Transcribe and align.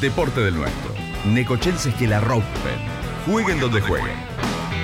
Deporte 0.00 0.40
del 0.40 0.56
nuestro. 0.56 0.92
Necochenses 1.32 1.94
que 1.94 2.06
la 2.08 2.20
rompen. 2.20 2.44
Jueguen 3.26 3.60
donde 3.60 3.80
jueguen. 3.80 4.16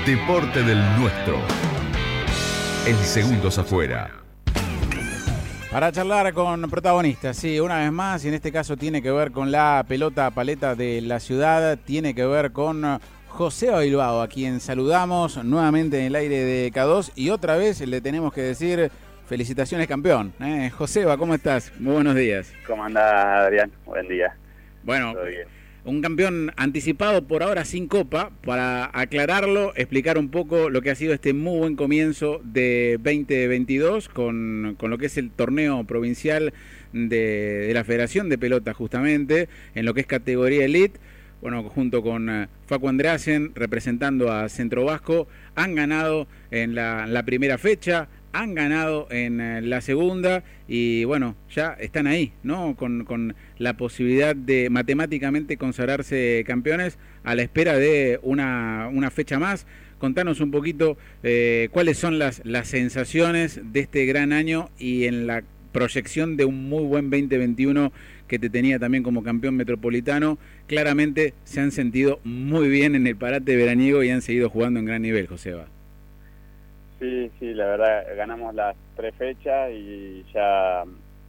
Deporte 0.06 0.62
del 0.62 0.78
nuestro. 0.98 1.36
El 2.86 2.96
segundos 2.96 3.58
afuera. 3.58 4.10
Para 5.70 5.92
charlar 5.92 6.32
con 6.32 6.62
protagonistas, 6.70 7.36
sí, 7.36 7.60
una 7.60 7.78
vez 7.78 7.92
más, 7.92 8.24
y 8.24 8.28
en 8.28 8.34
este 8.34 8.50
caso 8.52 8.76
tiene 8.76 9.02
que 9.02 9.10
ver 9.10 9.30
con 9.30 9.50
la 9.50 9.84
pelota 9.86 10.30
paleta 10.30 10.74
de 10.74 11.00
la 11.00 11.20
ciudad, 11.20 11.78
tiene 11.84 12.14
que 12.14 12.24
ver 12.24 12.52
con 12.52 13.00
José 13.28 13.76
Bilbao, 13.78 14.22
a 14.22 14.28
quien 14.28 14.60
saludamos 14.60 15.44
nuevamente 15.44 15.98
en 15.98 16.06
el 16.06 16.14
aire 16.14 16.44
de 16.44 16.72
K2 16.72 17.12
y 17.14 17.30
otra 17.30 17.56
vez 17.56 17.80
le 17.80 18.00
tenemos 18.00 18.32
que 18.32 18.42
decir 18.42 18.90
felicitaciones 19.26 19.86
campeón. 19.86 20.32
¿eh? 20.40 20.70
Joseba, 20.70 21.16
¿cómo 21.16 21.34
estás? 21.34 21.72
Muy 21.78 21.94
buenos 21.94 22.14
días. 22.14 22.52
¿Cómo 22.66 22.84
andás, 22.84 23.44
Adrián? 23.46 23.70
Buen 23.86 24.08
día. 24.08 24.34
Bueno, 24.82 25.14
un 25.84 26.02
campeón 26.02 26.52
anticipado 26.56 27.26
por 27.26 27.42
ahora 27.42 27.64
sin 27.64 27.86
copa, 27.86 28.30
para 28.44 28.90
aclararlo, 28.92 29.72
explicar 29.76 30.18
un 30.18 30.30
poco 30.30 30.70
lo 30.70 30.82
que 30.82 30.90
ha 30.90 30.94
sido 30.94 31.14
este 31.14 31.32
muy 31.32 31.58
buen 31.58 31.76
comienzo 31.76 32.40
de 32.44 32.98
2022 33.02 34.08
con, 34.08 34.76
con 34.78 34.90
lo 34.90 34.98
que 34.98 35.06
es 35.06 35.16
el 35.16 35.30
torneo 35.30 35.84
provincial 35.84 36.52
de, 36.92 37.66
de 37.66 37.74
la 37.74 37.84
Federación 37.84 38.28
de 38.28 38.38
Pelota 38.38 38.74
justamente, 38.74 39.48
en 39.74 39.84
lo 39.84 39.94
que 39.94 40.00
es 40.00 40.06
categoría 40.06 40.64
elite. 40.64 41.00
Bueno, 41.40 41.62
junto 41.70 42.02
con 42.02 42.28
eh, 42.28 42.48
Facu 42.66 42.88
Andreasen, 42.88 43.52
representando 43.54 44.30
a 44.30 44.50
Centro 44.50 44.84
Vasco, 44.84 45.26
han 45.54 45.74
ganado 45.74 46.26
en 46.50 46.74
la, 46.74 47.06
la 47.06 47.22
primera 47.24 47.56
fecha, 47.56 48.08
han 48.32 48.54
ganado 48.54 49.08
en 49.10 49.40
eh, 49.40 49.62
la 49.62 49.80
segunda 49.80 50.44
y 50.68 51.04
bueno, 51.04 51.36
ya 51.50 51.72
están 51.80 52.06
ahí, 52.06 52.32
¿no? 52.42 52.76
Con, 52.76 53.04
con, 53.04 53.34
la 53.58 53.76
posibilidad 53.76 54.34
de 54.34 54.70
matemáticamente 54.70 55.58
consagrarse 55.58 56.44
campeones 56.46 56.98
a 57.24 57.34
la 57.34 57.42
espera 57.42 57.76
de 57.76 58.18
una, 58.22 58.88
una 58.90 59.10
fecha 59.10 59.38
más. 59.38 59.66
Contanos 59.98 60.40
un 60.40 60.50
poquito 60.50 60.96
eh, 61.22 61.68
cuáles 61.72 61.98
son 61.98 62.18
las, 62.18 62.40
las 62.44 62.68
sensaciones 62.68 63.60
de 63.62 63.80
este 63.80 64.06
gran 64.06 64.32
año 64.32 64.70
y 64.78 65.04
en 65.04 65.26
la 65.26 65.42
proyección 65.72 66.38
de 66.38 66.46
un 66.46 66.70
muy 66.70 66.84
buen 66.84 67.10
2021 67.10 67.92
que 68.26 68.38
te 68.38 68.48
tenía 68.48 68.78
también 68.78 69.02
como 69.02 69.22
campeón 69.22 69.56
metropolitano, 69.56 70.38
claramente 70.68 71.34
se 71.44 71.60
han 71.60 71.72
sentido 71.72 72.20
muy 72.24 72.68
bien 72.68 72.94
en 72.94 73.06
el 73.06 73.16
parate 73.16 73.56
veraniego 73.56 74.02
y 74.02 74.10
han 74.10 74.22
seguido 74.22 74.48
jugando 74.48 74.80
en 74.80 74.86
gran 74.86 75.02
nivel, 75.02 75.26
Joseba. 75.26 75.66
Sí, 77.00 77.32
sí, 77.38 77.54
la 77.54 77.64
verdad, 77.64 78.04
ganamos 78.14 78.54
las 78.54 78.76
tres 78.94 79.14
fechas 79.14 79.70
y 79.72 80.22
ya, 80.34 80.84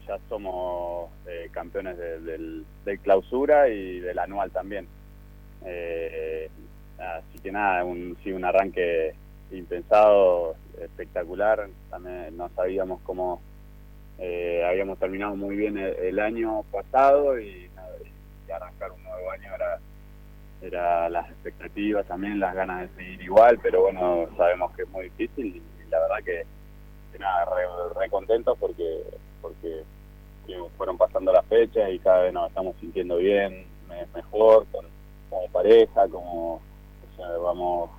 ya 0.05 0.19
somos 0.27 1.09
eh, 1.25 1.47
campeones 1.53 1.97
del, 1.97 2.65
clausura 3.01 3.69
y 3.69 4.01
del 4.01 4.19
anual 4.19 4.51
también. 4.51 4.85
Eh, 5.63 6.49
así 6.99 7.39
que 7.39 7.53
nada, 7.53 7.85
un, 7.85 8.17
sí, 8.21 8.33
un 8.33 8.43
arranque 8.43 9.15
impensado, 9.49 10.55
espectacular. 10.77 11.69
También 11.89 12.35
no 12.35 12.49
sabíamos 12.49 12.99
cómo 13.03 13.41
eh, 14.19 14.65
habíamos 14.67 14.99
terminado 14.99 15.37
muy 15.37 15.55
bien 15.55 15.77
el, 15.77 16.19
año 16.19 16.63
pasado 16.63 17.39
y, 17.39 17.69
arrancar 18.53 18.91
un 18.91 19.01
nuevo 19.03 19.31
año 19.31 19.55
era, 19.55 19.79
era 20.61 21.09
las 21.09 21.29
expectativas 21.29 22.05
también, 22.05 22.39
las 22.39 22.53
ganas 22.55 22.81
de 22.81 22.95
seguir 22.95 23.21
igual, 23.21 23.59
pero 23.61 23.81
bueno, 23.81 24.27
sabemos 24.37 24.71
que 24.75 24.83
es 24.83 24.89
muy 24.89 25.05
difícil 25.05 25.55
y, 25.57 25.89
la 25.89 25.99
verdad 25.99 26.23
que, 26.23 26.45
nada, 27.19 27.45
re, 27.99 28.09
contentos 28.09 28.57
porque, 28.59 29.03
porque 29.41 29.83
fueron 30.77 30.97
pasando 30.97 31.31
las 31.31 31.45
fechas 31.45 31.89
y 31.91 31.99
cada 31.99 32.23
vez 32.23 32.33
nos 32.33 32.47
estamos 32.49 32.75
sintiendo 32.79 33.17
bien, 33.17 33.65
mejor, 34.13 34.65
como 35.29 35.47
pareja, 35.51 36.07
como 36.07 36.55
o 36.55 37.15
sea, 37.15 37.27
vamos, 37.37 37.89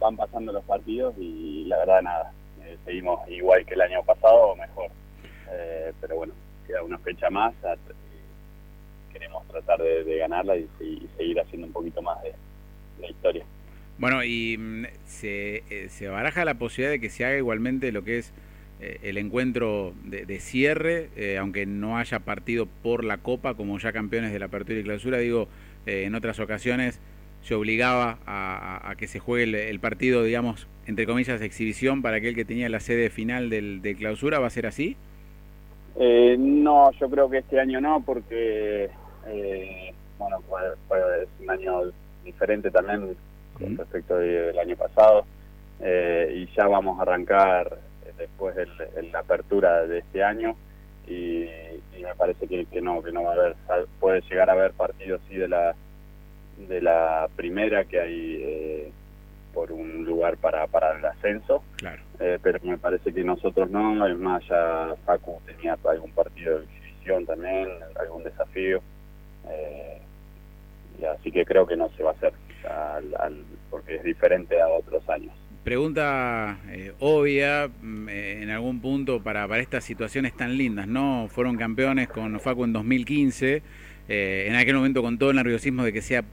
van 0.00 0.16
pasando 0.16 0.52
los 0.52 0.64
partidos 0.64 1.14
y 1.18 1.64
la 1.66 1.78
verdad 1.78 2.02
nada, 2.02 2.32
eh, 2.62 2.76
seguimos 2.84 3.28
igual 3.28 3.64
que 3.66 3.74
el 3.74 3.80
año 3.82 4.02
pasado 4.04 4.48
o 4.48 4.56
mejor. 4.56 4.90
Eh, 5.50 5.92
pero 6.00 6.16
bueno, 6.16 6.34
queda 6.66 6.82
una 6.82 6.98
fecha 6.98 7.30
más. 7.30 7.54
Queremos 9.22 9.46
tratar 9.48 9.80
de, 9.80 10.16
ganarla 10.18 10.56
y, 10.56 10.68
seguir 11.16 11.40
haciendo 11.40 11.68
un 11.68 11.72
poquito 11.72 12.02
más 12.02 12.20
de, 12.22 12.32
la 13.00 13.08
historia. 13.08 13.44
Bueno, 13.98 14.24
y 14.24 14.56
mm, 14.58 14.86
se, 15.04 15.62
eh, 15.70 15.88
se 15.88 16.08
baraja 16.08 16.44
la 16.44 16.54
posibilidad 16.54 16.90
de 16.90 17.00
que 17.00 17.08
se 17.08 17.24
haga 17.24 17.36
igualmente 17.36 17.92
lo 17.92 18.02
que 18.02 18.18
es 18.18 18.32
el 19.04 19.16
encuentro 19.16 19.94
de, 20.02 20.40
cierre, 20.40 21.08
aunque 21.38 21.66
no 21.66 21.98
haya 21.98 22.18
partido 22.18 22.66
por 22.66 23.04
la 23.04 23.18
Copa 23.18 23.54
como 23.54 23.78
ya 23.78 23.92
campeones 23.92 24.32
de 24.32 24.40
la 24.40 24.46
apertura 24.46 24.80
y 24.80 24.82
clausura, 24.82 25.18
digo, 25.18 25.46
en 25.86 26.16
otras 26.16 26.40
ocasiones 26.40 27.00
se 27.42 27.54
obligaba 27.54 28.18
a, 28.26 28.94
que 28.96 29.06
se 29.06 29.18
juegue 29.18 29.68
el, 29.68 29.80
partido, 29.80 30.22
digamos, 30.22 30.66
entre 30.86 31.06
comillas, 31.06 31.40
de 31.40 31.46
exhibición 31.46 32.02
para 32.02 32.16
aquel 32.16 32.34
que 32.34 32.44
tenía 32.44 32.68
la 32.68 32.80
sede 32.80 33.10
final 33.10 33.50
del, 33.50 33.82
de 33.82 33.94
clausura. 33.94 34.38
¿Va 34.38 34.46
a 34.46 34.50
ser 34.50 34.66
así? 34.66 34.96
Eh, 35.96 36.36
no, 36.38 36.90
yo 36.92 37.10
creo 37.10 37.28
que 37.28 37.38
este 37.38 37.60
año 37.60 37.80
no, 37.80 38.02
porque, 38.04 38.88
eh, 39.26 39.94
bueno, 40.18 40.40
fue, 40.88 41.26
un 41.40 41.50
año 41.50 41.92
diferente 42.24 42.70
también 42.70 43.16
con 43.58 43.76
respecto 43.76 44.16
del 44.16 44.58
año 44.58 44.76
pasado. 44.76 45.24
Eh, 45.80 46.32
y 46.36 46.54
ya 46.54 46.66
vamos 46.66 46.98
a 46.98 47.02
arrancar 47.02 47.78
después 48.16 48.54
de 48.54 48.66
la 49.10 49.20
apertura 49.20 49.86
de 49.86 49.98
este 49.98 50.22
año. 50.22 50.56
Y, 51.06 51.48
me 52.00 52.14
parece 52.16 52.48
que, 52.48 52.66
que, 52.66 52.80
no, 52.80 53.00
que 53.00 53.12
no 53.12 53.22
va 53.22 53.30
a 53.30 53.34
haber, 53.34 53.56
puede 54.00 54.22
llegar 54.22 54.50
a 54.50 54.54
haber 54.54 54.72
partidos 54.72 55.20
sí 55.28 55.36
de 55.36 55.46
la 55.46 55.76
de 56.68 56.80
la 56.80 57.28
primera 57.36 57.84
que 57.84 58.00
hay 58.00 58.42
eh, 58.42 58.92
por 59.52 59.72
un 59.72 60.04
lugar 60.04 60.36
para, 60.38 60.66
para 60.66 60.98
el 60.98 61.04
ascenso, 61.04 61.62
claro. 61.76 62.02
Eh, 62.20 62.38
pero 62.42 62.58
me 62.62 62.78
parece 62.78 63.12
que 63.12 63.24
nosotros 63.24 63.70
no, 63.70 64.06
es 64.06 64.16
más, 64.16 64.42
ya 64.48 64.94
Facu 65.04 65.40
tenía 65.44 65.76
algún 65.84 66.10
partido 66.12 66.58
de 66.58 66.64
exhibición 66.64 67.26
también, 67.26 67.68
algún 68.00 68.24
desafío, 68.24 68.82
eh, 69.50 70.00
así 71.18 71.30
que 71.32 71.44
creo 71.44 71.66
que 71.66 71.76
no 71.76 71.90
se 71.96 72.02
va 72.02 72.10
a 72.10 72.14
hacer, 72.14 72.32
porque 73.70 73.96
es 73.96 74.04
diferente 74.04 74.60
a 74.60 74.68
otros 74.68 75.08
años. 75.08 75.32
Pregunta 75.64 76.58
obvia, 76.98 77.68
mm, 77.68 78.08
en 78.08 78.50
algún 78.50 78.80
punto, 78.80 79.22
para, 79.22 79.46
para 79.46 79.62
estas 79.62 79.84
situaciones 79.84 80.36
tan 80.36 80.56
lindas, 80.56 80.88
¿no? 80.88 81.28
Fueron 81.28 81.56
campeones 81.56 82.08
con 82.08 82.38
Facu 82.40 82.64
en 82.64 82.72
2015, 82.72 83.62
en 84.08 84.54
aquel 84.56 84.74
momento 84.74 85.02
con 85.02 85.18
todo 85.18 85.30
el 85.30 85.36
nerviosismo 85.36 85.84
de 85.84 85.92
que 85.92 86.02
sea 86.02 86.24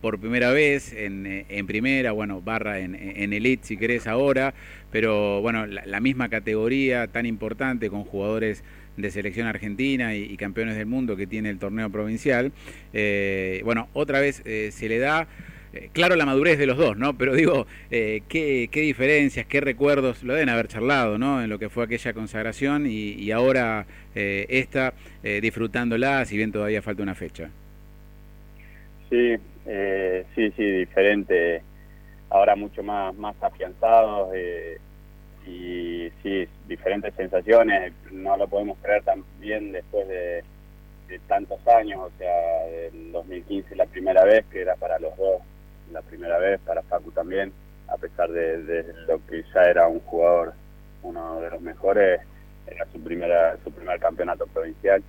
por 0.00 0.18
primera 0.18 0.50
vez 0.50 0.92
en, 0.92 1.26
eh, 1.26 1.46
en 1.48 1.66
primera, 1.66 2.12
bueno, 2.12 2.40
barra 2.40 2.80
en, 2.80 2.94
en, 2.94 3.32
elite 3.32 3.66
si 3.66 3.76
querés 3.76 4.06
ahora, 4.06 4.54
pero 4.90 5.40
bueno, 5.40 5.66
la, 5.66 6.00
misma 6.00 6.28
categoría 6.28 7.06
tan 7.08 7.26
importante 7.26 7.88
con 7.88 8.04
jugadores 8.04 8.62
de 8.96 9.10
selección 9.10 9.46
argentina 9.46 10.14
y, 10.14 10.36
campeones 10.36 10.76
del 10.76 10.86
mundo 10.86 11.16
que 11.16 11.26
tiene 11.26 11.50
el 11.50 11.58
torneo 11.58 11.90
provincial. 11.90 12.52
Eh, 12.92 13.60
bueno, 13.64 13.88
otra 13.92 14.20
vez 14.20 14.42
eh, 14.44 14.70
se 14.72 14.88
le 14.88 14.98
da, 14.98 15.26
claro, 15.92 16.16
la 16.16 16.26
madurez 16.26 16.58
de 16.58 16.66
los 16.66 16.76
dos, 16.76 16.96
¿no? 16.96 17.16
Pero 17.16 17.34
digo, 17.34 17.66
¿qué, 17.90 18.68
¿qué, 18.70 18.80
diferencias, 18.80 19.46
qué 19.46 19.60
recuerdos, 19.60 20.22
lo 20.22 20.34
deben 20.34 20.48
haber 20.48 20.68
charlado, 20.68 21.18
¿no? 21.18 21.42
En 21.42 21.50
lo 21.50 21.58
que 21.58 21.68
fue 21.68 21.84
aquella 21.84 22.12
consagración 22.12 22.86
y, 22.86 23.30
ahora 23.30 23.86
esta, 24.14 24.94
disfrutándola, 25.22 26.24
si 26.24 26.36
bien 26.36 26.52
todavía 26.52 26.82
falta 26.82 27.02
una 27.02 27.14
fecha. 27.14 27.50
Sí, 29.10 29.36
eh, 29.66 30.24
sí, 30.34 30.50
sí, 30.56 30.62
diferente. 30.62 31.62
Ahora 32.30 32.56
mucho 32.56 32.82
más, 32.82 33.14
más 33.14 33.36
afianzados 33.40 34.30
eh, 34.34 34.78
y 35.46 36.10
sí, 36.22 36.48
diferentes 36.66 37.14
sensaciones. 37.14 37.92
No 38.10 38.36
lo 38.36 38.48
podemos 38.48 38.78
creer 38.82 39.02
tan 39.02 39.24
bien 39.38 39.72
después 39.72 40.08
de, 40.08 40.42
tantos 41.28 41.66
años. 41.68 42.00
O 42.00 42.18
sea, 42.18 42.66
el 42.66 43.12
2015 43.12 43.76
la 43.76 43.86
primera 43.86 44.24
vez, 44.24 44.44
que 44.46 44.62
era 44.62 44.74
para 44.76 44.98
los 44.98 45.16
dos 45.16 45.42
la 45.92 46.02
primera 46.02 46.38
vez, 46.38 46.60
para 46.60 46.82
Facu 46.82 47.12
también, 47.12 47.52
a 47.88 47.96
pesar 47.96 48.30
de, 48.30 48.84
lo 49.06 49.24
que 49.26 49.44
ya 49.54 49.62
era 49.62 49.86
un 49.86 50.00
jugador, 50.00 50.54
uno 51.02 51.40
de 51.40 51.50
los 51.50 51.60
mejores, 51.60 52.20
era 52.66 52.86
su 52.90 53.00
primera 53.02 53.56
su 53.62 53.70
primer 53.70 54.00
campeonato 54.00 54.46
provincial. 54.46 55.02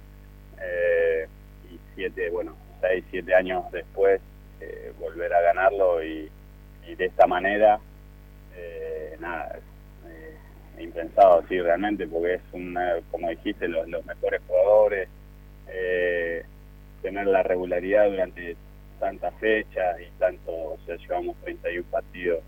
Eh, 0.61 1.27
y 1.71 1.79
siete, 1.95 2.29
bueno, 2.29 2.55
seis, 2.81 3.03
siete 3.09 3.33
años 3.33 3.63
después 3.71 4.21
eh, 4.59 4.93
volver 4.99 5.33
a 5.33 5.41
ganarlo 5.41 6.03
y, 6.03 6.29
de 6.85 7.05
esta 7.05 7.25
manera, 7.25 7.79
eh, 8.55 9.17
nada, 9.19 9.57
impensado, 10.79 11.43
sí, 11.47 11.59
realmente, 11.59 12.07
porque 12.07 12.35
es, 12.35 12.41
una, 12.53 12.95
como 13.11 13.29
dijiste, 13.29 13.67
los, 13.67 13.87
mejores 14.05 14.41
jugadores, 14.47 15.09
tener 17.01 17.27
la 17.27 17.43
regularidad 17.43 18.09
durante 18.09 18.55
tantas 18.99 19.33
fechas 19.35 19.97
y 20.01 20.19
tanto, 20.19 20.51
o 20.51 20.77
sea, 20.85 20.95
llevamos 20.95 21.35
31 21.43 21.85
partidos 21.91 22.39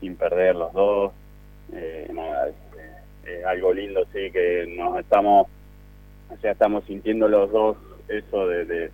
sin 0.00 0.16
perder 0.16 0.56
los 0.56 0.72
dos, 0.72 1.12
nada, 2.12 2.48
es, 2.48 3.44
algo 3.44 3.72
lindo, 3.72 4.04
sí, 4.12 4.30
que 4.32 4.66
nos 4.76 4.98
estamos, 4.98 5.46
o 6.28 6.36
sea, 6.38 6.52
estamos 6.52 6.84
sintiendo 6.86 7.28
los 7.28 7.50
dos 7.52 7.76
eso 8.08 8.46
de, 8.48 8.90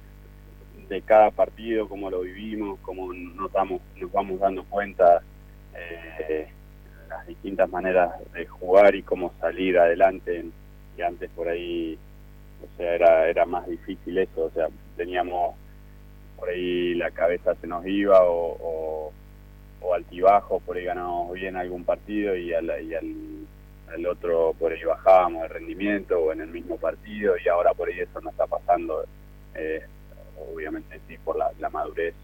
de, 0.88 1.02
cada 1.02 1.30
partido, 1.30 1.88
cómo 1.88 2.10
lo 2.10 2.20
vivimos, 2.20 2.78
cómo 2.80 3.12
nos, 3.12 3.52
damos, 3.52 3.80
nos 3.96 4.12
vamos 4.12 4.40
dando 4.40 4.64
cuenta 4.64 5.22
eh, 5.74 6.48
las 7.08 7.26
distintas 7.26 7.70
maneras 7.70 8.12
de 8.32 8.46
jugar 8.46 8.94
y 8.94 9.02
cómo 9.02 9.32
salir 9.40 9.78
adelante, 9.78 10.44
que 10.96 11.04
antes 11.04 11.30
por 11.30 11.48
ahí, 11.48 11.98
o 12.62 12.76
sea, 12.76 12.94
era, 12.94 13.28
era 13.28 13.44
más 13.46 13.66
difícil 13.66 14.18
eso, 14.18 14.44
o 14.44 14.50
sea, 14.50 14.68
teníamos 14.96 15.54
por 16.38 16.48
ahí 16.48 16.94
la 16.94 17.10
cabeza 17.10 17.54
se 17.56 17.66
nos 17.66 17.84
iba 17.86 18.22
o, 18.22 19.12
o, 19.80 19.94
altibajo, 19.94 20.60
por 20.60 20.76
ahí 20.76 20.84
ganábamos 20.84 21.32
bien 21.32 21.56
algún 21.56 21.82
partido 21.84 22.36
y 22.36 22.52
al, 22.52 22.66
y 22.84 22.94
al, 22.94 24.06
otro 24.06 24.54
por 24.58 24.70
ahí 24.70 24.84
bajábamos 24.84 25.42
de 25.42 25.48
rendimiento 25.48 26.18
o 26.18 26.32
en 26.32 26.42
el 26.42 26.48
mismo 26.48 26.76
partido 26.76 27.34
y 27.42 27.48
ahora 27.48 27.72
por 27.74 27.88
ahí 27.88 27.98
eso 27.98 28.20
no 28.20 28.30
está 28.30 28.46
pasando, 28.46 29.04
eh, 29.54 29.82
obviamente 30.52 31.00
sí, 31.08 31.16
por 31.24 31.36
la, 31.36 31.70
madurez 31.70 32.14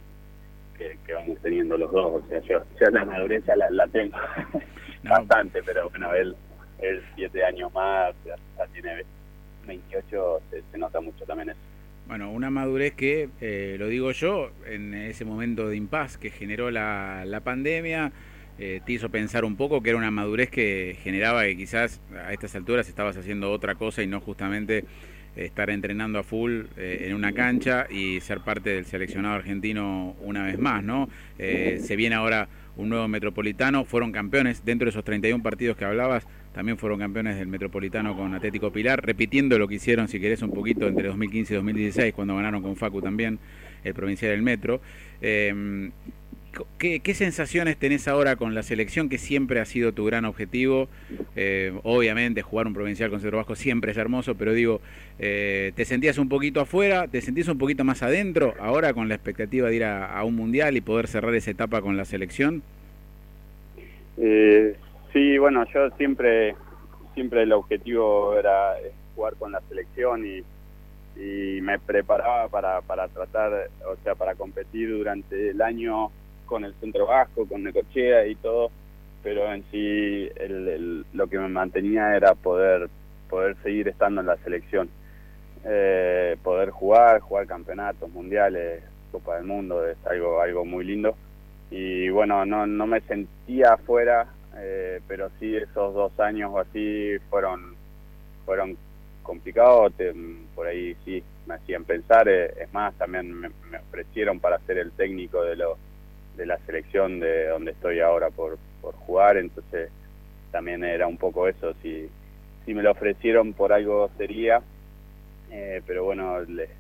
que, 0.76 0.96
vamos 1.12 1.38
teniendo 1.42 1.76
los 1.76 1.90
dos, 1.90 2.22
o 2.22 2.28
sea, 2.28 2.40
yo 2.40 2.62
ya 2.78 2.90
la 2.90 3.04
madurez 3.04 3.44
ya 3.46 3.56
la, 3.56 3.86
tengo 3.88 4.16
bastante, 5.08 5.62
pero 5.62 5.88
bueno, 5.90 6.14
él, 6.14 6.34
él 6.80 7.02
siete 7.14 7.44
años 7.44 7.72
más, 7.72 8.14
ya, 8.24 8.36
tiene 8.72 9.04
28, 9.66 10.42
se 10.70 10.78
nota 10.78 11.00
mucho 11.00 11.24
también 11.24 11.50
eso. 11.50 11.60
Bueno, 12.06 12.30
una 12.30 12.50
madurez 12.50 12.92
que, 12.92 13.30
eh, 13.40 13.76
lo 13.78 13.88
digo 13.88 14.12
yo, 14.12 14.50
en 14.66 14.92
ese 14.92 15.24
momento 15.24 15.68
de 15.68 15.76
impas 15.76 16.18
que 16.18 16.30
generó 16.30 16.70
la, 16.70 17.24
la 17.24 17.40
pandemia, 17.40 18.12
eh, 18.58 18.82
te 18.84 18.92
hizo 18.92 19.08
pensar 19.08 19.44
un 19.44 19.56
poco 19.56 19.82
que 19.82 19.88
era 19.88 19.98
una 19.98 20.10
madurez 20.10 20.50
que 20.50 20.98
generaba 21.02 21.44
que 21.44 21.56
quizás 21.56 22.00
a 22.14 22.32
estas 22.32 22.54
alturas 22.56 22.88
estabas 22.88 23.16
haciendo 23.16 23.50
otra 23.50 23.74
cosa 23.74 24.02
y 24.02 24.06
no 24.06 24.20
justamente 24.20 24.84
estar 25.34 25.70
entrenando 25.70 26.18
a 26.18 26.22
full 26.22 26.66
eh, 26.76 27.06
en 27.08 27.14
una 27.14 27.32
cancha 27.32 27.86
y 27.90 28.20
ser 28.20 28.40
parte 28.40 28.70
del 28.70 28.84
seleccionado 28.84 29.34
argentino 29.34 30.14
una 30.20 30.44
vez 30.44 30.58
más, 30.58 30.84
¿no? 30.84 31.08
se 31.38 31.96
viene 31.96 32.14
ahora 32.14 32.48
un 32.76 32.88
nuevo 32.88 33.06
metropolitano, 33.08 33.84
fueron 33.84 34.12
campeones 34.12 34.64
dentro 34.64 34.86
de 34.86 34.90
esos 34.90 35.04
31 35.04 35.42
partidos 35.42 35.76
que 35.76 35.84
hablabas, 35.84 36.26
también 36.52 36.78
fueron 36.78 37.00
campeones 37.00 37.36
del 37.36 37.48
Metropolitano 37.48 38.16
con 38.16 38.34
Atlético 38.34 38.72
Pilar, 38.72 39.04
repitiendo 39.04 39.58
lo 39.58 39.66
que 39.66 39.74
hicieron, 39.76 40.08
si 40.08 40.20
querés, 40.20 40.42
un 40.42 40.52
poquito 40.52 40.86
entre 40.86 41.08
2015 41.08 41.52
y 41.52 41.56
2016, 41.56 42.14
cuando 42.14 42.36
ganaron 42.36 42.62
con 42.62 42.76
Facu 42.76 43.02
también 43.02 43.38
el 43.82 43.92
provincial 43.92 44.30
del 44.30 44.42
Metro. 44.42 44.80
Em, 45.20 45.90
¿qué, 46.78 47.14
sensaciones 47.14 47.76
tenés 47.76 48.08
ahora 48.08 48.36
con 48.36 48.54
la 48.54 48.62
selección, 48.62 49.08
que 49.08 49.18
siempre 49.18 49.60
ha 49.60 49.64
sido 49.64 49.92
tu 49.92 50.04
gran 50.04 50.24
objetivo? 50.24 50.88
Eh, 51.36 51.72
obviamente, 51.82 52.42
jugar 52.42 52.66
un 52.66 52.74
provincial 52.74 53.10
con 53.10 53.20
Centro 53.20 53.38
Vasco 53.38 53.54
siempre 53.54 53.92
es 53.92 53.96
hermoso, 53.96 54.34
pero 54.34 54.52
digo, 54.52 54.80
eh, 55.18 55.72
¿te 55.76 55.84
sentías 55.84 56.18
un 56.18 56.28
poquito 56.28 56.60
afuera? 56.60 57.08
¿Te 57.08 57.20
sentís 57.20 57.48
un 57.48 57.58
poquito 57.58 57.84
más 57.84 58.02
adentro 58.02 58.54
ahora 58.60 58.92
con 58.92 59.08
la 59.08 59.14
expectativa 59.14 59.68
de 59.68 59.76
ir 59.76 59.84
a, 59.84 60.22
un 60.24 60.36
mundial 60.36 60.76
y 60.76 60.80
poder 60.80 61.06
cerrar 61.08 61.34
esa 61.34 61.50
etapa 61.50 61.80
con 61.80 61.96
la 61.96 62.04
selección? 62.04 62.62
Eh, 64.16 64.76
Sí, 65.14 65.38
bueno, 65.38 65.64
yo 65.72 65.90
siempre, 65.90 66.56
siempre 67.14 67.44
el 67.44 67.52
objetivo 67.52 68.36
era 68.36 68.74
jugar 69.14 69.36
con 69.36 69.52
la 69.52 69.60
selección 69.68 70.26
y, 70.26 70.42
me 71.62 71.78
preparaba 71.78 72.48
para, 72.48 72.80
para 72.80 73.06
tratar, 73.06 73.70
o 73.86 73.94
sea, 74.02 74.16
para 74.16 74.34
competir 74.34 74.90
durante 74.90 75.50
el 75.50 75.62
año 75.62 76.10
con 76.46 76.64
el 76.64 76.74
Centro 76.74 77.06
Vasco, 77.06 77.46
con 77.46 77.62
Necochea 77.62 78.26
y 78.26 78.34
todo, 78.36 78.70
pero 79.22 79.52
en 79.52 79.64
sí 79.70 80.28
lo 81.12 81.26
que 81.26 81.38
me 81.38 81.48
mantenía 81.48 82.16
era 82.16 82.34
poder, 82.34 82.88
poder 83.28 83.56
seguir 83.62 83.88
estando 83.88 84.20
en 84.20 84.26
la 84.26 84.36
selección, 84.38 84.88
eh, 85.64 86.36
poder 86.42 86.70
jugar, 86.70 87.20
jugar 87.20 87.46
campeonatos 87.46 88.10
mundiales, 88.10 88.82
Copa 89.10 89.36
del 89.36 89.44
Mundo, 89.44 89.86
es 89.88 89.96
algo, 90.06 90.40
algo 90.40 90.64
muy 90.64 90.84
lindo. 90.84 91.16
Y 91.70 92.08
bueno, 92.10 92.44
no, 92.44 92.66
no 92.66 92.86
me 92.86 93.00
sentía 93.02 93.74
afuera 93.74 94.28
eh, 94.56 95.00
pero 95.08 95.30
sí 95.40 95.56
esos 95.56 95.94
dos 95.94 96.18
años 96.20 96.50
o 96.52 96.60
así 96.60 97.16
fueron 97.28 97.74
fueron 98.44 98.76
complicados, 99.22 99.92
por 100.54 100.66
ahí 100.66 100.94
sí 101.04 101.22
me 101.46 101.54
hacían 101.54 101.84
pensar, 101.84 102.28
eh, 102.28 102.52
es 102.60 102.72
más, 102.74 102.94
también 102.94 103.32
me, 103.32 103.48
ofrecieron 103.88 104.38
para 104.38 104.58
ser 104.60 104.76
el 104.76 104.92
técnico 104.92 105.42
de 105.42 105.56
lo 105.56 105.78
de 106.36 106.46
la 106.46 106.58
selección 106.66 107.20
de 107.20 107.48
donde 107.48 107.72
estoy 107.72 108.00
ahora 108.00 108.30
por, 108.30 108.58
por 108.80 108.94
jugar, 108.94 109.36
entonces 109.36 109.90
también 110.50 110.84
era 110.84 111.06
un 111.06 111.16
poco 111.16 111.48
eso, 111.48 111.74
si, 111.82 112.08
si 112.64 112.74
me 112.74 112.82
lo 112.82 112.92
ofrecieron 112.92 113.52
por 113.52 113.72
algo 113.72 114.10
sería, 114.16 114.62
eh, 115.50 115.82
pero 115.86 116.04
bueno, 116.04 116.40
les, 116.42 116.70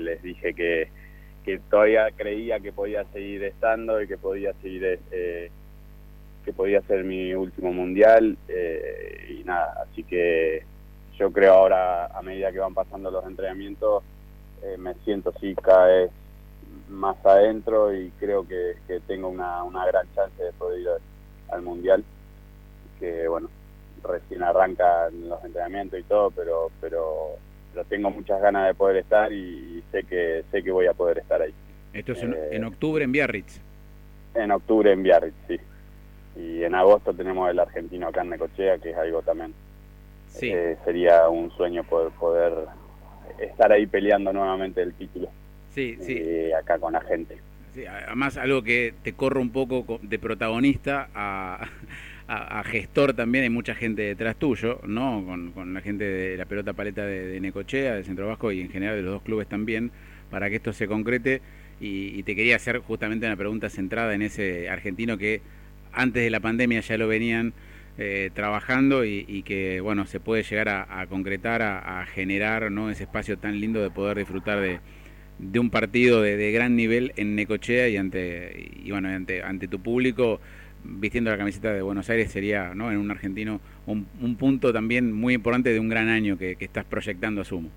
les 0.00 0.22
dije 0.22 0.54
que, 0.54 0.88
que 1.44 1.58
todavía 1.70 2.08
creía 2.16 2.60
que 2.60 2.72
podía 2.72 3.04
seguir 3.12 3.44
estando 3.44 4.00
y 4.00 4.06
que 4.06 4.18
podía 4.18 4.52
seguir 4.62 5.00
eh, 5.10 5.50
que 6.44 6.52
podía 6.52 6.80
ser 6.82 7.04
mi 7.04 7.34
último 7.34 7.72
mundial 7.72 8.36
eh, 8.48 9.36
y 9.40 9.44
nada, 9.44 9.74
así 9.82 10.02
que 10.04 10.64
yo 11.18 11.32
creo 11.32 11.54
ahora 11.54 12.06
a 12.06 12.22
medida 12.22 12.52
que 12.52 12.58
van 12.58 12.74
pasando 12.74 13.10
los 13.10 13.24
entrenamientos 13.26 14.02
eh, 14.62 14.76
me 14.78 14.94
siento 15.04 15.32
sí 15.40 15.54
cada 15.54 15.86
vez 15.86 16.10
más 16.90 17.16
adentro 17.24 17.94
y 17.94 18.10
creo 18.18 18.46
que, 18.46 18.74
tengo 19.06 19.28
una, 19.28 19.62
una, 19.62 19.86
gran 19.86 20.06
chance 20.14 20.42
de 20.42 20.52
poder 20.52 20.80
ir 20.80 20.88
al 21.50 21.62
mundial 21.62 22.04
que 22.98 23.26
bueno 23.28 23.48
recién 24.02 24.42
arranca 24.42 25.08
los 25.10 25.42
entrenamientos 25.44 26.00
y 26.00 26.02
todo 26.04 26.30
pero 26.30 26.70
pero 26.80 27.36
pero 27.72 27.84
tengo 27.86 28.10
muchas 28.10 28.40
ganas 28.40 28.66
de 28.66 28.74
poder 28.74 28.98
estar 28.98 29.32
y, 29.32 29.82
sé 29.90 30.04
que 30.04 30.44
sé 30.50 30.62
que 30.62 30.70
voy 30.70 30.86
a 30.86 30.94
poder 30.94 31.18
estar 31.18 31.40
ahí 31.40 31.54
esto 31.92 32.12
es 32.12 32.22
en, 32.22 32.34
eh, 32.34 32.48
en 32.52 32.64
octubre 32.64 33.04
en 33.04 33.12
Biarritz 33.12 33.60
en 34.34 34.50
octubre 34.50 34.92
en 34.92 35.02
Biarritz 35.02 35.34
sí 35.48 35.58
y 36.36 36.64
en 36.64 36.74
agosto 36.74 37.12
tenemos 37.12 37.50
el 37.50 37.58
argentino 37.58 38.08
acá 38.08 38.22
en 38.22 38.30
Necochea, 38.30 38.78
que 38.78 38.90
es 38.90 38.96
algo 38.96 39.22
también. 39.22 39.54
Eh, 40.40 40.76
sería 40.84 41.28
un 41.28 41.50
sueño 41.50 41.82
poder, 41.84 42.12
poder 42.12 42.52
estar 43.38 43.72
ahí 43.72 43.86
peleando 43.86 44.32
nuevamente 44.32 44.80
el 44.80 44.94
título. 44.94 45.28
Sí, 45.74 45.96
sí. 46.00 46.14
Eh, 46.18 46.52
acá 46.54 46.78
con 46.78 46.92
la 46.92 47.00
gente. 47.00 47.38
Sí, 47.74 47.86
además, 47.86 48.36
algo 48.36 48.62
que 48.62 48.94
te 49.02 49.12
corre 49.12 49.40
un 49.40 49.50
poco 49.50 50.00
de 50.02 50.18
protagonista 50.18 51.08
a, 51.14 51.68
a, 52.26 52.64
gestor 52.64 53.14
también, 53.14 53.44
hay 53.44 53.50
mucha 53.50 53.74
gente 53.74 54.02
detrás 54.02 54.36
tuyo, 54.36 54.80
¿no? 54.86 55.24
Con, 55.24 55.52
con 55.52 55.74
la 55.74 55.80
gente 55.80 56.04
de 56.04 56.36
la 56.36 56.46
pelota 56.46 56.72
paleta 56.72 57.04
de, 57.06 57.40
Necochea, 57.40 57.94
de 57.94 58.04
Centro 58.04 58.26
Vasco 58.26 58.50
y 58.50 58.60
en 58.60 58.70
general 58.70 58.96
de 58.96 59.02
los 59.02 59.12
dos 59.14 59.22
clubes 59.22 59.48
también, 59.48 59.92
para 60.30 60.50
que 60.50 60.56
esto 60.56 60.72
se 60.72 60.88
concrete. 60.88 61.42
Y, 61.80 62.18
y 62.18 62.22
te 62.24 62.34
quería 62.34 62.56
hacer 62.56 62.78
justamente 62.78 63.26
una 63.26 63.36
pregunta 63.36 63.70
centrada 63.70 64.14
en 64.14 64.22
ese 64.22 64.68
argentino 64.68 65.16
que 65.16 65.40
antes 65.92 66.22
de 66.22 66.30
la 66.30 66.40
pandemia 66.40 66.80
ya 66.80 66.98
lo 66.98 67.08
venían 67.08 67.54
eh, 67.98 68.30
trabajando 68.32 69.04
y, 69.04 69.42
que 69.42 69.80
bueno 69.80 70.06
se 70.06 70.20
puede 70.20 70.42
llegar 70.42 70.68
a, 70.68 71.06
concretar, 71.08 71.60
a, 71.60 72.06
generar 72.06 72.70
¿no? 72.70 72.88
ese 72.88 73.02
espacio 73.02 73.36
tan 73.36 73.60
lindo 73.60 73.82
de 73.82 73.90
poder 73.90 74.16
disfrutar 74.16 74.60
de, 74.60 74.80
de 75.40 75.58
un 75.58 75.70
partido 75.70 76.20
de, 76.20 76.52
gran 76.52 76.76
nivel 76.76 77.12
en 77.16 77.34
Necochea 77.34 77.88
y 77.88 77.96
ante 77.96 78.70
y 78.82 78.90
bueno 78.90 79.08
ante, 79.08 79.42
ante 79.42 79.68
tu 79.68 79.80
público 79.80 80.40
vistiendo 80.84 81.30
la 81.30 81.38
camiseta 81.38 81.72
de 81.72 81.82
Buenos 81.82 82.10
Aires 82.10 82.30
sería 82.30 82.74
¿no? 82.74 82.90
en 82.90 82.98
un 82.98 83.10
argentino 83.10 83.60
un, 83.86 84.36
punto 84.36 84.72
también 84.72 85.12
muy 85.12 85.34
importante 85.34 85.72
de 85.72 85.80
un 85.80 85.88
gran 85.88 86.08
año 86.08 86.38
que, 86.38 86.56
estás 86.60 86.84
proyectando 86.84 87.40
asumo. 87.40 87.70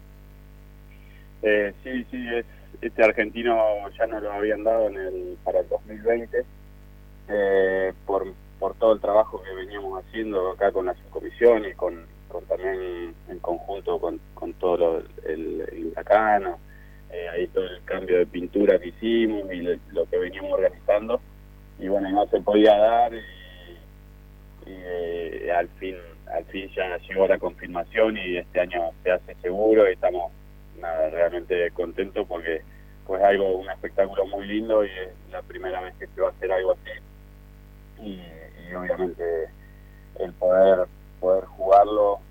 Eh, 1.41 1.73
sí, 1.83 2.05
sí, 2.11 2.27
es, 2.35 2.45
este 2.81 3.03
argentino 3.03 3.57
ya 3.97 4.05
nos 4.05 4.21
lo 4.21 4.31
habían 4.31 4.63
dado 4.63 4.89
en 4.89 4.97
el, 4.97 5.37
para 5.43 5.61
el 5.61 5.69
2020 5.69 6.45
eh, 7.29 7.93
por, 8.05 8.31
por 8.59 8.75
todo 8.75 8.93
el 8.93 9.01
trabajo 9.01 9.41
que 9.41 9.55
veníamos 9.55 10.03
haciendo 10.03 10.51
acá 10.51 10.71
con 10.71 10.85
la 10.85 10.93
subcomisión 10.93 11.65
y 11.65 11.73
con, 11.73 12.05
también 12.47 13.13
en 13.29 13.39
conjunto 13.39 13.99
con, 13.99 14.19
con 14.33 14.53
todo 14.53 14.77
lo, 14.77 14.99
el, 15.27 15.61
el 15.71 15.93
cambio 17.93 18.17
de 18.17 18.25
pintura 18.25 18.79
que 18.79 18.89
hicimos 18.89 19.51
y 19.51 19.61
lo 19.61 20.05
que 20.09 20.17
veníamos 20.17 20.53
organizando. 20.53 21.21
Y 21.79 21.87
bueno, 21.87 22.09
no 22.09 22.27
se 22.27 22.41
podía 22.41 22.77
dar 22.77 23.13
y, 23.13 23.19
eh, 24.65 25.51
al 25.55 25.67
fin 25.79 25.95
al 26.33 26.45
fin 26.45 26.69
ya 26.75 26.97
llegó 26.97 27.27
la 27.27 27.37
confirmación 27.37 28.17
y 28.17 28.37
este 28.37 28.59
año 28.59 28.91
se 29.03 29.11
hace 29.11 29.35
seguro 29.35 29.87
y 29.87 29.93
estamos 29.93 30.31
realmente 31.11 31.71
contentos 31.71 32.25
porque 32.27 32.61
pues 33.05 33.21
algo 33.23 33.57
un 33.57 33.69
espectáculo 33.69 34.25
muy 34.25 34.47
lindo 34.47 34.83
y 34.83 34.89
es 34.89 35.09
la 35.31 35.41
primera 35.41 35.81
vez 35.81 35.93
que 35.95 36.07
se 36.07 36.21
va 36.21 36.29
a 36.29 36.31
hacer 36.31 36.51
algo 36.51 36.73
así 36.73 38.01
y, 38.01 38.19
obviamente 38.73 39.23
el 40.19 40.33
poder 40.33 40.87
poder 41.19 41.45
jugarlo 41.45 42.15
eh, 42.15 42.22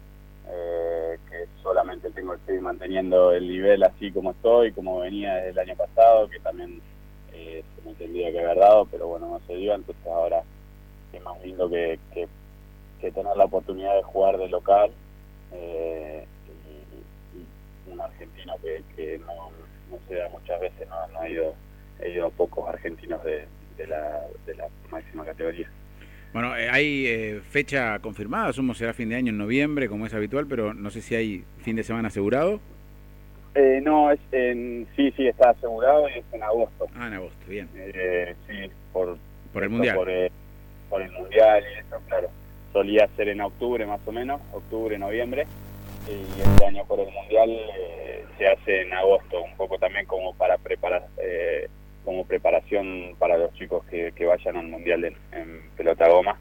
tengo 2.12 2.32
que 2.34 2.46
seguir 2.46 2.62
manteniendo 2.62 3.32
el 3.32 3.48
nivel 3.48 3.82
así 3.82 4.10
como 4.12 4.32
estoy 4.32 4.72
como 4.72 5.00
venía 5.00 5.34
desde 5.36 5.50
el 5.50 5.58
año 5.58 5.76
pasado 5.76 6.28
que 6.28 6.38
también 6.40 6.80
eh, 7.32 7.64
se 7.74 7.88
me 7.88 7.94
tendría 7.94 8.30
que 8.30 8.40
haber 8.40 8.58
dado 8.58 8.86
pero 8.86 9.08
bueno 9.08 9.28
no 9.28 9.40
se 9.46 9.54
dio 9.56 9.74
entonces 9.74 10.06
ahora 10.06 10.42
es 11.12 11.22
más 11.22 11.40
lindo 11.42 11.68
que, 11.68 11.98
que, 12.14 12.28
tener 13.10 13.36
la 13.36 13.44
oportunidad 13.44 13.96
de 13.96 14.02
jugar 14.02 14.38
de 14.38 14.48
local 14.48 14.92
eh, 15.52 16.24
y, 17.34 17.90
un 17.90 18.00
argentino 18.00 18.54
que, 18.62 19.18
no, 19.18 19.98
se 20.08 20.14
da 20.14 20.28
muchas 20.28 20.60
veces, 20.60 20.88
no, 20.88 21.08
no 21.08 21.22
he, 21.24 21.32
ido, 21.32 21.54
he 22.00 22.10
ido 22.10 22.26
a 22.26 22.30
pocos 22.30 22.68
argentinos 22.68 23.22
de, 23.24 23.46
la, 23.86 24.22
de 24.46 24.54
la 24.54 24.68
máxima 24.90 25.24
categoría. 25.24 25.68
Bueno, 26.32 26.56
eh, 26.56 26.68
hay 26.70 27.06
eh, 27.06 27.40
fecha 27.50 27.98
confirmada, 27.98 28.52
sumo 28.52 28.72
será 28.74 28.94
fin 28.94 29.10
de 29.10 29.16
año 29.16 29.30
en 29.30 29.38
noviembre, 29.38 29.88
como 29.88 30.06
es 30.06 30.14
habitual, 30.14 30.46
pero 30.48 30.72
no 30.72 30.90
sé 30.90 31.02
si 31.02 31.14
hay 31.14 31.44
fin 31.58 31.76
de 31.76 31.82
semana 31.82 32.08
asegurado. 32.08 32.58
Eh, 33.54 33.80
no, 33.82 34.10
es 34.10 34.20
en, 34.32 34.88
sí, 34.96 35.12
sí, 35.14 35.26
está 35.26 35.50
asegurado 35.50 36.08
y 36.08 36.18
es 36.18 36.24
en 36.32 36.42
agosto. 36.42 36.86
Ah, 36.96 37.08
en 37.08 37.14
agosto, 37.14 37.38
bien. 37.46 37.68
sí, 38.48 38.70
por, 38.94 39.18
por 39.52 39.62
el 39.62 39.68
Mundial. 39.68 39.96
Por, 40.88 41.02
el 41.02 41.12
Mundial 41.12 41.62
y 41.62 41.80
eso, 41.80 42.00
claro. 42.08 42.28
Solía 42.72 43.06
ser 43.16 43.28
en 43.28 43.42
octubre 43.42 43.84
más 43.84 44.00
o 44.06 44.12
menos, 44.12 44.40
octubre, 44.52 44.98
noviembre, 44.98 45.46
y 46.08 46.40
este 46.40 46.64
año 46.64 46.86
por 46.86 46.98
el 47.00 47.12
Mundial 47.12 47.50
se 48.38 48.48
hace 48.48 48.82
en 48.82 48.92
agosto, 48.94 49.42
un 49.42 49.54
poco 49.58 49.78
también 49.78 50.06
como 50.06 50.34
para 50.34 50.56
preparar 50.56 51.06
como 52.04 52.26
preparación 52.26 53.14
para 53.18 53.36
los 53.36 53.52
chicos 53.54 53.84
que, 53.86 54.12
vayan 54.24 54.56
al 54.56 54.68
Mundial 54.68 55.04
en, 55.04 55.62
pelota 55.76 56.08
goma. 56.08 56.38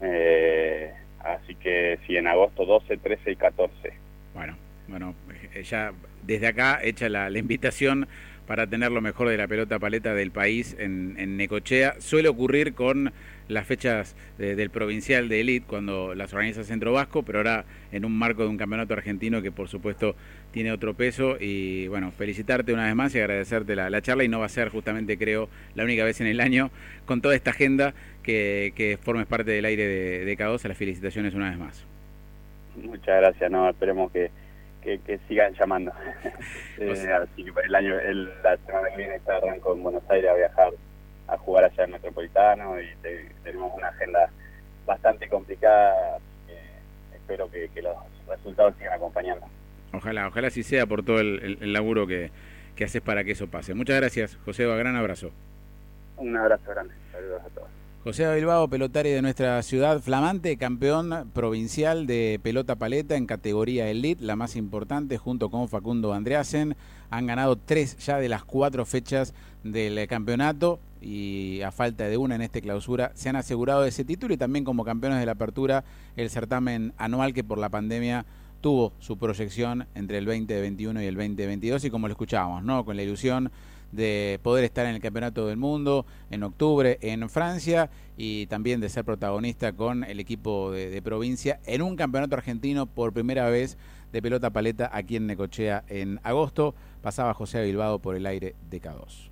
Eh, 0.00 0.92
así 1.20 1.54
que 1.56 1.98
sí, 2.06 2.16
en 2.16 2.26
agosto 2.26 2.64
12, 2.64 2.96
13 2.98 3.32
y 3.32 3.36
14. 3.36 3.92
Bueno, 4.34 4.56
bueno, 4.88 5.14
eh, 5.54 5.62
ya 5.62 5.92
desde 6.22 6.48
acá 6.48 6.80
hecha 6.82 7.08
la, 7.08 7.30
invitación 7.30 8.08
para 8.46 8.66
tener 8.66 8.92
lo 8.92 9.00
mejor 9.00 9.28
de 9.28 9.36
la 9.36 9.48
pelota 9.48 9.78
paleta 9.78 10.14
del 10.14 10.30
país 10.30 10.76
en, 10.78 11.16
en 11.18 11.36
Necochea. 11.36 12.00
Suele 12.00 12.28
ocurrir 12.28 12.74
con 12.74 13.12
las 13.48 13.66
fechas 13.66 14.16
del 14.38 14.70
provincial 14.70 15.28
de 15.28 15.40
elite 15.40 15.66
cuando 15.66 16.14
las 16.14 16.32
organiza 16.32 16.64
Centro 16.64 16.92
Vasco, 16.92 17.22
pero 17.22 17.38
ahora 17.38 17.64
en 17.92 18.04
un 18.04 18.16
marco 18.16 18.42
de 18.42 18.48
un 18.48 18.56
campeonato 18.56 18.94
argentino 18.94 19.42
que 19.42 19.52
por 19.52 19.68
supuesto 19.68 20.16
tiene 20.52 20.72
otro 20.72 20.94
peso 20.94 21.36
y 21.38 21.88
bueno, 21.88 22.10
felicitarte 22.10 22.72
una 22.72 22.86
vez 22.86 22.94
más 22.94 23.14
y 23.14 23.18
agradecerte 23.18 23.76
la, 23.76 24.02
charla 24.02 24.24
y 24.24 24.28
no 24.28 24.40
va 24.40 24.46
a 24.46 24.50
ser 24.50 24.68
justamente 24.70 25.18
creo 25.18 25.48
la 25.74 25.84
única 25.84 26.04
vez 26.04 26.20
en 26.20 26.26
el 26.26 26.40
año 26.40 26.70
con 27.06 27.20
toda 27.20 27.34
esta 27.34 27.50
agenda 27.50 27.92
que, 28.22 28.72
que 28.76 28.98
formes 29.00 29.26
parte 29.26 29.50
del 29.50 29.64
aire 29.64 29.86
de, 29.86 30.24
de 30.24 30.38
K2, 30.38 30.66
las 30.66 30.78
felicitaciones 30.78 31.34
una 31.34 31.50
vez 31.50 31.58
más. 31.58 31.84
Muchas 32.82 33.20
gracias, 33.20 33.50
no, 33.50 33.68
esperemos 33.68 34.10
que, 34.10 34.30
que, 34.84 35.18
sigan 35.28 35.54
llamando. 35.54 35.92
eh, 36.78 37.12
así 37.12 37.44
que 37.44 37.52
el 37.64 37.74
año, 37.74 37.98
el, 37.98 38.26
la 38.42 38.56
semana 38.58 38.90
que 38.90 38.96
viene 38.96 39.16
está 39.16 39.36
arranco 39.36 39.74
en 39.74 39.82
Buenos 39.82 40.02
Aires 40.08 40.30
a 40.30 40.34
viajar 40.34 40.72
a 41.26 41.38
jugar 41.38 41.64
allá 41.64 41.84
en 41.84 41.92
Metropolitano 41.92 42.80
y 42.80 42.86
tenemos 43.42 43.72
una 43.74 43.88
agenda 43.88 44.30
bastante 44.86 45.28
complicada. 45.28 46.18
espero 47.14 47.50
que, 47.50 47.70
los 47.80 47.96
resultados 48.28 48.74
sigan 48.78 48.94
acompañando. 48.94 49.46
Ojalá, 49.92 50.28
ojalá 50.28 50.48
así 50.48 50.62
sea 50.62 50.86
por 50.86 51.04
todo 51.04 51.20
el, 51.20 51.72
laburo 51.72 52.06
que, 52.06 52.30
que, 52.76 52.84
haces 52.84 53.00
para 53.00 53.24
que 53.24 53.32
eso 53.32 53.48
pase. 53.48 53.74
Muchas 53.74 53.96
gracias, 53.96 54.36
José. 54.44 54.66
Un 54.66 54.78
gran 54.78 54.96
abrazo. 54.96 55.30
Un 56.16 56.36
abrazo 56.36 56.70
grande. 56.70 56.94
Saludos 57.12 57.42
a 57.42 57.48
todos. 57.48 57.83
José 58.04 58.34
Bilbao, 58.34 58.68
pelotario 58.68 59.14
de 59.14 59.22
nuestra 59.22 59.62
ciudad, 59.62 59.98
flamante 59.98 60.58
campeón 60.58 61.30
provincial 61.32 62.06
de 62.06 62.38
pelota 62.42 62.76
paleta 62.76 63.16
en 63.16 63.24
categoría 63.24 63.88
elite, 63.88 64.22
la 64.22 64.36
más 64.36 64.56
importante, 64.56 65.16
junto 65.16 65.48
con 65.48 65.70
Facundo 65.70 66.12
Andreasen. 66.12 66.76
Han 67.08 67.26
ganado 67.26 67.56
tres 67.56 67.96
ya 67.96 68.18
de 68.18 68.28
las 68.28 68.44
cuatro 68.44 68.84
fechas 68.84 69.32
del 69.62 70.06
campeonato 70.06 70.80
y 71.00 71.62
a 71.62 71.72
falta 71.72 72.06
de 72.06 72.18
una 72.18 72.34
en 72.34 72.42
esta 72.42 72.60
clausura 72.60 73.10
se 73.14 73.30
han 73.30 73.36
asegurado 73.36 73.86
ese 73.86 74.04
título 74.04 74.34
y 74.34 74.36
también 74.36 74.66
como 74.66 74.84
campeones 74.84 75.18
de 75.18 75.24
la 75.24 75.32
apertura 75.32 75.82
el 76.14 76.28
certamen 76.28 76.92
anual 76.98 77.32
que 77.32 77.42
por 77.42 77.56
la 77.56 77.70
pandemia 77.70 78.26
tuvo 78.60 78.92
su 78.98 79.16
proyección 79.16 79.86
entre 79.94 80.18
el 80.18 80.26
2021 80.26 81.02
y 81.02 81.06
el 81.06 81.14
2022 81.14 81.86
y 81.86 81.90
como 81.90 82.08
lo 82.08 82.12
escuchábamos, 82.12 82.64
¿no? 82.64 82.84
Con 82.84 82.96
la 82.96 83.02
ilusión 83.02 83.50
de 83.94 84.40
poder 84.42 84.64
estar 84.64 84.86
en 84.86 84.94
el 84.94 85.00
Campeonato 85.00 85.46
del 85.46 85.56
Mundo 85.56 86.06
en 86.30 86.42
octubre 86.42 86.98
en 87.00 87.28
Francia 87.28 87.90
y 88.16 88.46
también 88.46 88.80
de 88.80 88.88
ser 88.88 89.04
protagonista 89.04 89.72
con 89.72 90.04
el 90.04 90.20
equipo 90.20 90.70
de, 90.70 91.00
provincia 91.02 91.60
en 91.66 91.82
un 91.82 91.96
campeonato 91.96 92.36
argentino 92.36 92.86
por 92.86 93.12
primera 93.12 93.48
vez 93.48 93.76
de 94.12 94.22
pelota 94.22 94.50
paleta 94.50 94.90
aquí 94.92 95.16
en 95.16 95.26
Necochea 95.26 95.84
en 95.88 96.20
agosto. 96.22 96.74
Pasaba 97.02 97.34
José 97.34 97.62
Bilbao 97.62 97.98
por 97.98 98.16
el 98.16 98.26
aire 98.26 98.54
de 98.70 98.80
K2. 98.80 99.30